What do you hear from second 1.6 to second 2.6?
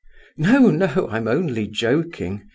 joking!"